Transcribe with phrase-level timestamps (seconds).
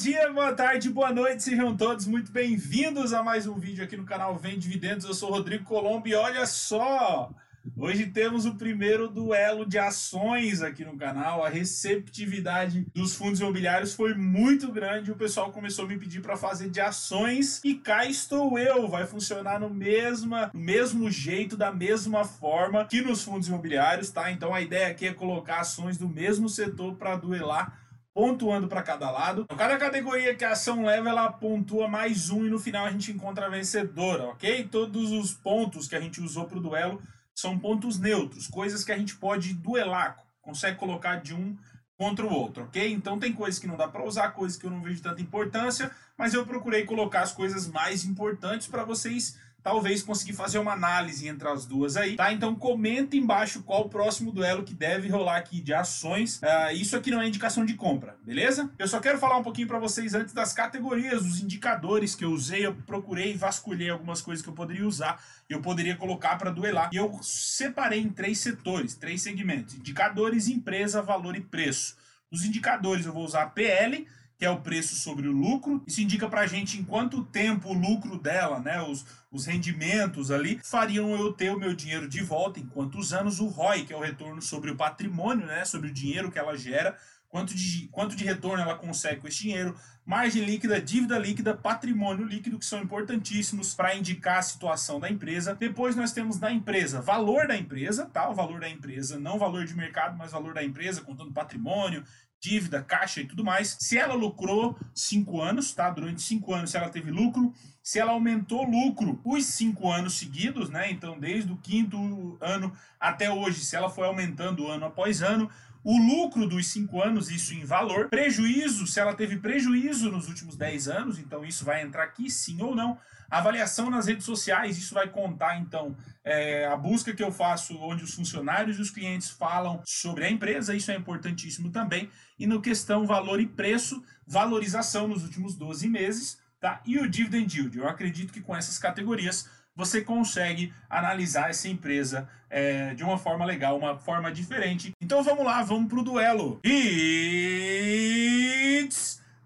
[0.00, 4.06] dia, boa tarde, boa noite, sejam todos muito bem-vindos a mais um vídeo aqui no
[4.06, 5.04] canal Vem Dividendos.
[5.04, 7.30] Eu sou Rodrigo Colombo e olha só,
[7.76, 11.44] hoje temos o primeiro duelo de ações aqui no canal.
[11.44, 16.34] A receptividade dos fundos imobiliários foi muito grande, o pessoal começou a me pedir para
[16.34, 18.88] fazer de ações e cá estou eu.
[18.88, 24.32] Vai funcionar no, mesma, mesmo jeito, da mesma forma que nos fundos imobiliários, tá?
[24.32, 29.10] Então a ideia aqui é colocar ações do mesmo setor para duelar pontuando para cada
[29.10, 29.46] lado.
[29.46, 33.12] Cada categoria que a ação leva, ela pontua mais um e no final a gente
[33.12, 34.64] encontra a vencedora, ok?
[34.68, 37.00] Todos os pontos que a gente usou para o duelo
[37.34, 41.56] são pontos neutros, coisas que a gente pode duelar, consegue colocar de um
[41.96, 42.92] contra o outro, ok?
[42.92, 45.90] Então tem coisas que não dá para usar, coisas que eu não vejo tanta importância,
[46.16, 51.28] mas eu procurei colocar as coisas mais importantes para vocês talvez conseguir fazer uma análise
[51.28, 52.32] entre as duas aí, tá?
[52.32, 56.40] Então comenta embaixo qual o próximo duelo que deve rolar aqui de ações.
[56.42, 58.70] Uh, isso aqui não é indicação de compra, beleza?
[58.78, 62.30] Eu só quero falar um pouquinho para vocês antes das categorias, dos indicadores que eu
[62.30, 62.66] usei.
[62.66, 66.90] Eu procurei vasculhei algumas coisas que eu poderia usar, eu poderia colocar para duelar.
[66.92, 71.96] E eu separei em três setores, três segmentos: indicadores, empresa, valor e preço.
[72.30, 74.06] Os indicadores eu vou usar PL,
[74.40, 75.84] que é o preço sobre o lucro.
[75.86, 80.30] Isso indica para a gente em quanto tempo o lucro dela, né, os, os rendimentos
[80.30, 83.92] ali, fariam eu ter o meu dinheiro de volta, em quantos anos o ROI, que
[83.92, 86.96] é o retorno sobre o patrimônio, né, sobre o dinheiro que ela gera,
[87.28, 92.24] quanto de, quanto de retorno ela consegue com esse dinheiro, margem líquida, dívida líquida, patrimônio
[92.24, 95.54] líquido, que são importantíssimos para indicar a situação da empresa.
[95.54, 98.30] Depois nós temos da empresa, valor da empresa, tá?
[98.30, 102.02] O valor da empresa, não valor de mercado, mas valor da empresa, contando patrimônio,
[102.40, 103.76] dívida, caixa e tudo mais.
[103.78, 105.90] Se ela lucrou cinco anos, tá?
[105.90, 110.70] Durante cinco anos, se ela teve lucro, se ela aumentou lucro os cinco anos seguidos,
[110.70, 110.90] né?
[110.90, 115.50] Então, desde o quinto ano até hoje, se ela foi aumentando ano após ano,
[115.82, 120.56] o lucro dos cinco anos, isso em valor, prejuízo, se ela teve prejuízo nos últimos
[120.56, 122.98] 10 anos, então isso vai entrar aqui sim ou não.
[123.30, 128.04] Avaliação nas redes sociais, isso vai contar então é, a busca que eu faço, onde
[128.04, 132.10] os funcionários e os clientes falam sobre a empresa, isso é importantíssimo também.
[132.38, 136.82] E no questão valor e preço, valorização nos últimos 12 meses, tá?
[136.84, 137.78] E o dividend yield.
[137.78, 139.48] Eu acredito que com essas categorias
[139.80, 144.92] você consegue analisar essa empresa é, de uma forma legal, uma forma diferente.
[145.00, 146.60] Então vamos lá, vamos pro duelo.
[146.62, 147.62] It's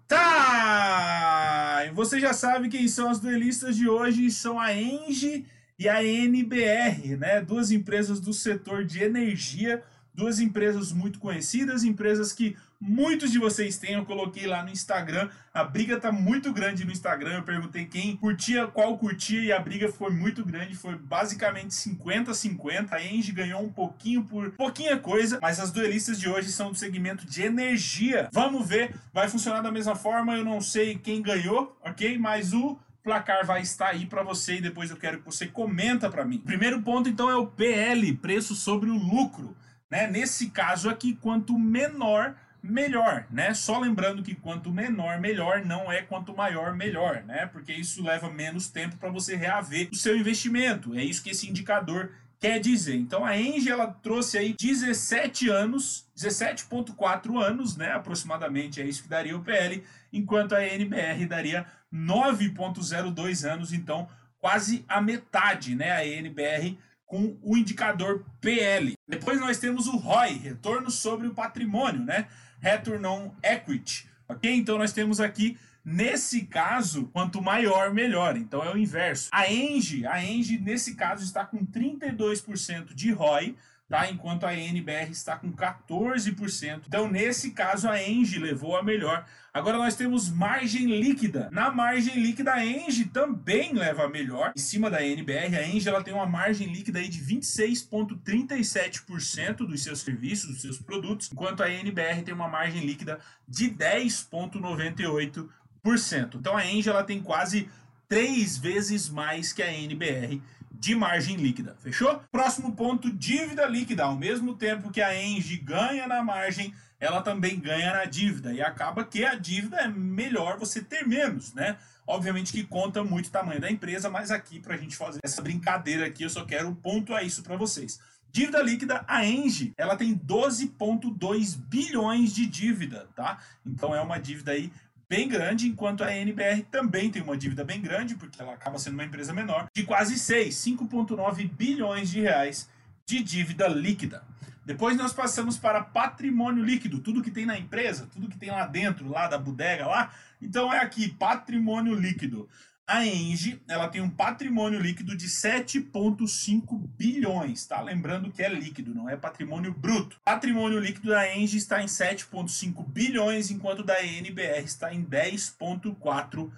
[0.09, 1.93] time!
[1.93, 5.45] Você já sabe quem são as duelistas de hoje, são a Engie
[5.79, 7.41] e a NBR, né?
[7.41, 9.81] Duas empresas do setor de energia
[10.15, 15.29] duas empresas muito conhecidas, empresas que muitos de vocês têm, eu coloquei lá no Instagram,
[15.53, 19.59] a briga tá muito grande no Instagram, eu perguntei quem curtia, qual curtia e a
[19.59, 25.39] briga foi muito grande, foi basicamente 50-50, a Engie ganhou um pouquinho por pouquinha coisa,
[25.41, 28.29] mas as duelistas de hoje são do segmento de energia.
[28.31, 32.17] Vamos ver, vai funcionar da mesma forma, eu não sei quem ganhou, ok?
[32.17, 36.09] Mas o placar vai estar aí para você e depois eu quero que você comenta
[36.09, 36.39] para mim.
[36.39, 39.55] Primeiro ponto então é o PL, preço sobre o lucro.
[39.89, 40.07] Né?
[40.07, 43.53] Nesse caso aqui, quanto menor, melhor, né?
[43.53, 47.45] Só lembrando que quanto menor, melhor, não é quanto maior, melhor, né?
[47.45, 50.95] Porque isso leva menos tempo para você reaver o seu investimento.
[50.95, 52.95] É isso que esse indicador quer dizer.
[52.95, 59.09] Então a Engie ela trouxe aí 17 anos, 17.4 anos, né, aproximadamente, é isso que
[59.09, 64.07] daria o PL, enquanto a NBR daria 9.02 anos, então
[64.39, 65.91] quase a metade, né?
[65.91, 68.93] A NBR com o indicador PL.
[69.07, 72.27] Depois nós temos o ROI, retorno sobre o patrimônio, né?
[72.59, 74.07] Return on Equity.
[74.27, 74.51] Ok?
[74.51, 78.35] Então nós temos aqui, nesse caso, quanto maior, melhor.
[78.35, 79.29] Então é o inverso.
[79.31, 83.55] A Engie, a Engie nesse caso está com 32% de ROI,
[83.87, 84.09] tá?
[84.09, 86.81] Enquanto a NBR está com 14%.
[86.87, 89.25] Então, nesse caso, a Engie levou a melhor.
[89.53, 91.47] Agora nós temos margem líquida.
[91.51, 94.53] Na margem líquida, a Engie também leva a melhor.
[94.55, 99.83] Em cima da NBR, a Engie ela tem uma margem líquida aí de 26,37% dos
[99.83, 106.35] seus serviços, dos seus produtos, enquanto a NBR tem uma margem líquida de 10,98%.
[106.35, 107.69] Então, a Engie ela tem quase
[108.09, 110.41] três vezes mais que a NBR
[110.79, 111.75] de margem líquida.
[111.81, 112.21] Fechou?
[112.31, 114.03] Próximo ponto, dívida líquida.
[114.03, 118.53] Ao mesmo tempo que a Engie ganha na margem, ela também ganha na dívida.
[118.53, 121.77] E acaba que a dívida é melhor você ter menos, né?
[122.07, 125.41] Obviamente que conta muito o tamanho da empresa, mas aqui para a gente fazer essa
[125.41, 127.99] brincadeira aqui, eu só quero pontuar isso para vocês.
[128.31, 133.39] Dívida líquida, a Engie, ela tem 12,2 bilhões de dívida, tá?
[133.65, 134.71] Então é uma dívida aí
[135.09, 138.93] bem grande, enquanto a NBR também tem uma dívida bem grande, porque ela acaba sendo
[138.93, 142.69] uma empresa menor, de quase 6, 5,9 bilhões de reais
[143.05, 144.23] de dívida líquida.
[144.65, 148.65] Depois nós passamos para patrimônio líquido, tudo que tem na empresa, tudo que tem lá
[148.65, 150.11] dentro, lá da bodega lá.
[150.41, 152.49] Então é aqui, patrimônio líquido.
[152.87, 157.81] A Engie, ela tem um patrimônio líquido de 7,5 bilhões, tá?
[157.81, 160.21] Lembrando que é líquido, não é patrimônio bruto.
[160.23, 166.51] Patrimônio líquido da Engie está em 7,5 bilhões, enquanto da NBR está em 10,4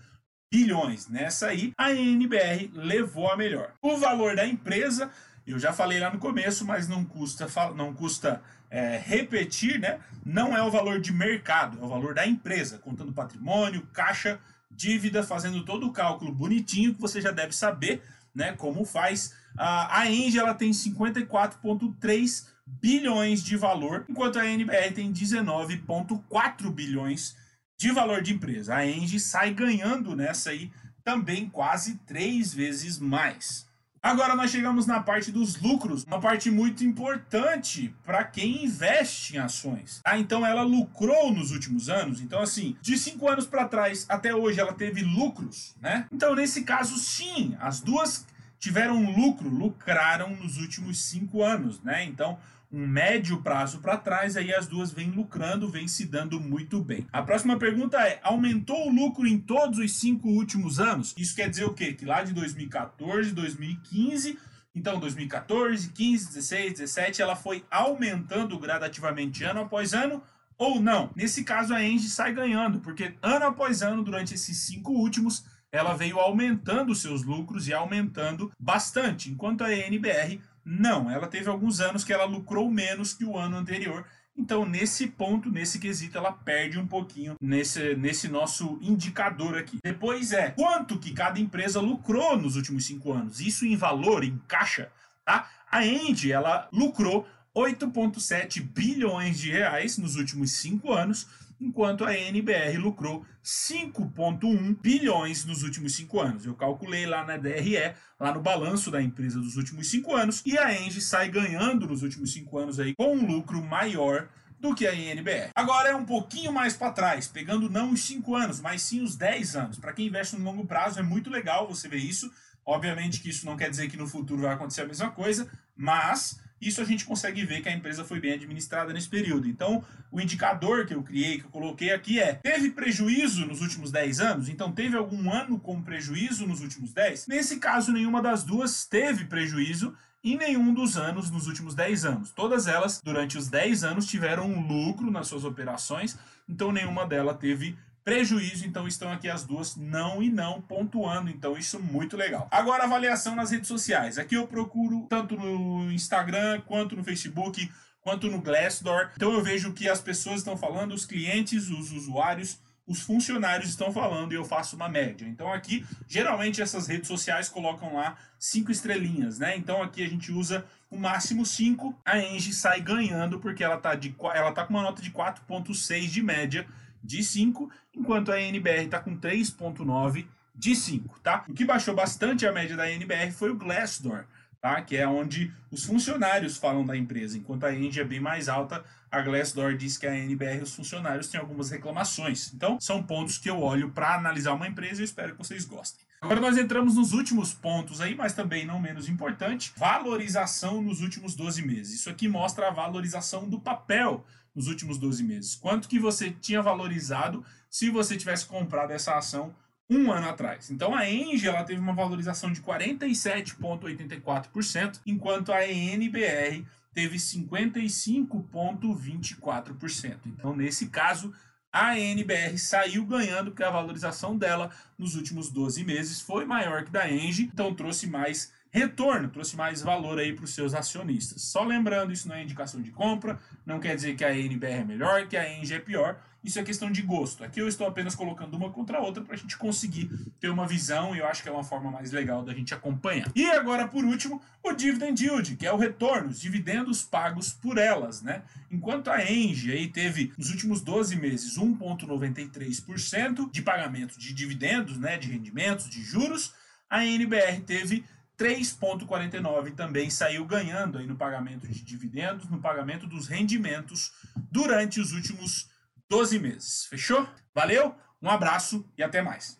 [0.51, 1.07] bilhões.
[1.07, 3.73] Nessa aí, a NBR levou a melhor.
[3.81, 5.09] O valor da empresa,
[5.45, 10.01] eu já falei lá no começo, mas não custa, não custa é, repetir, né?
[10.25, 14.41] Não é o valor de mercado, é o valor da empresa, contando patrimônio, caixa
[14.77, 18.01] dívida, fazendo todo o cálculo bonitinho que você já deve saber,
[18.33, 19.33] né, como faz.
[19.57, 27.35] A, Engie ela tem 54.3 bilhões de valor, enquanto a NBR tem 19.4 bilhões
[27.79, 28.75] de valor de empresa.
[28.75, 30.71] A Engie sai ganhando nessa aí
[31.03, 33.66] também quase três vezes mais.
[34.01, 39.39] Agora nós chegamos na parte dos lucros, uma parte muito importante para quem investe em
[39.39, 40.01] ações.
[40.03, 42.21] Ah, então ela lucrou nos últimos anos.
[42.21, 46.05] Então assim, de cinco anos para trás até hoje ela teve lucros, né?
[46.11, 48.25] Então nesse caso sim, as duas
[48.59, 52.05] tiveram lucro, lucraram nos últimos cinco anos, né?
[52.05, 52.37] Então
[52.71, 57.07] um médio prazo para trás, aí as duas vêm lucrando, vêm se dando muito bem.
[57.11, 61.13] A próxima pergunta é: aumentou o lucro em todos os cinco últimos anos?
[61.17, 61.93] Isso quer dizer o quê?
[61.93, 64.37] Que lá de 2014, 2015.
[64.75, 70.21] Então, 2014, 15, 16, 17, ela foi aumentando gradativamente ano após ano
[70.55, 71.09] ou não?
[71.15, 75.93] Nesse caso, a Engie sai ganhando, porque ano após ano, durante esses cinco últimos, ela
[75.93, 82.03] veio aumentando seus lucros e aumentando bastante, enquanto a NBR não, ela teve alguns anos
[82.03, 84.05] que ela lucrou menos que o ano anterior.
[84.35, 89.79] Então, nesse ponto, nesse quesito, ela perde um pouquinho nesse, nesse nosso indicador aqui.
[89.81, 93.39] Depois é quanto que cada empresa lucrou nos últimos cinco anos.
[93.39, 94.91] Isso em valor, em caixa,
[95.25, 95.49] tá?
[95.71, 97.25] A Engie, ela lucrou
[97.55, 101.27] 8,7 bilhões de reais nos últimos cinco anos
[101.59, 106.45] enquanto a NBR lucrou 5,1 bilhões nos últimos cinco anos.
[106.45, 110.57] Eu calculei lá na DRE, lá no balanço da empresa dos últimos cinco anos, e
[110.57, 114.87] a Engie sai ganhando nos últimos cinco anos aí com um lucro maior do que
[114.87, 115.51] a INBR.
[115.55, 119.15] Agora é um pouquinho mais para trás, pegando não os 5 anos, mas sim os
[119.15, 119.77] 10 anos.
[119.77, 122.31] Para quem investe no longo prazo é muito legal você ver isso.
[122.65, 126.39] Obviamente que isso não quer dizer que no futuro vai acontecer a mesma coisa, mas
[126.61, 129.47] isso a gente consegue ver que a empresa foi bem administrada nesse período.
[129.47, 133.91] Então, o indicador que eu criei, que eu coloquei aqui é: teve prejuízo nos últimos
[133.91, 134.49] 10 anos?
[134.49, 137.27] Então, teve algum ano com prejuízo nos últimos 10?
[137.27, 142.31] Nesse caso, nenhuma das duas teve prejuízo em nenhum dos anos nos últimos 10 anos.
[142.31, 146.17] Todas elas, durante os 10 anos, tiveram um lucro nas suas operações,
[146.49, 147.77] então nenhuma delas teve
[148.07, 152.47] prejuízo, então estão aqui as duas não e não pontuando, então isso muito legal.
[152.49, 154.17] Agora avaliação nas redes sociais.
[154.17, 157.69] Aqui eu procuro tanto no Instagram quanto no Facebook,
[157.99, 159.09] quanto no Glassdoor.
[159.13, 163.71] Então eu vejo o que as pessoas estão falando, os clientes, os usuários, os funcionários
[163.71, 165.27] estão falando e eu faço uma média.
[165.27, 169.57] Então aqui, geralmente essas redes sociais colocam lá cinco estrelinhas, né?
[169.57, 173.95] Então aqui a gente usa o máximo 5, a Engie sai ganhando porque ela tá
[173.95, 176.65] de ela tá com uma nota de 4.6 de média
[177.03, 181.45] de 5, enquanto a NBR está com 3,9 de 5, tá?
[181.47, 184.25] O que baixou bastante a média da NBR foi o Glassdoor,
[184.59, 184.81] tá?
[184.81, 188.83] Que é onde os funcionários falam da empresa, enquanto a Engie é bem mais alta,
[189.11, 192.51] a Glassdoor diz que a NBR os funcionários têm algumas reclamações.
[192.53, 196.05] Então, são pontos que eu olho para analisar uma empresa e espero que vocês gostem.
[196.19, 201.35] Agora nós entramos nos últimos pontos aí, mas também não menos importante, valorização nos últimos
[201.35, 201.93] 12 meses.
[201.93, 204.25] Isso aqui mostra a valorização do papel
[204.57, 205.55] nos últimos 12 meses.
[205.55, 209.55] Quanto que você tinha valorizado se você tivesse comprado essa ação
[209.89, 210.69] um ano atrás.
[210.69, 220.17] Então a Engie ela teve uma valorização de 47,84%, enquanto a ENBR teve 55,24%.
[220.25, 221.33] Então nesse caso
[221.71, 226.89] a NBR saiu ganhando porque a valorização dela nos últimos 12 meses foi maior que
[226.91, 231.41] da Engie, então trouxe mais retorno, trouxe mais valor aí para os seus acionistas.
[231.41, 234.85] Só lembrando, isso não é indicação de compra, não quer dizer que a NBR é
[234.85, 237.43] melhor, que a Engie é pior, isso é questão de gosto.
[237.43, 240.65] Aqui eu estou apenas colocando uma contra a outra para a gente conseguir ter uma
[240.65, 243.29] visão e eu acho que é uma forma mais legal da gente acompanhar.
[243.35, 247.77] E agora, por último, o dividend yield, que é o retorno, os dividendos pagos por
[247.77, 248.43] elas, né?
[248.71, 255.17] Enquanto a Engie aí teve nos últimos 12 meses 1,93% de pagamento de dividendos, né,
[255.17, 256.53] de rendimentos, de juros,
[256.89, 258.05] a NBR teve
[258.37, 264.11] 3,49 também saiu ganhando aí no pagamento de dividendos, no pagamento dos rendimentos
[264.51, 265.69] durante os últimos
[266.09, 266.85] 12 meses.
[266.85, 267.27] Fechou?
[267.53, 269.55] Valeu, um abraço e até mais.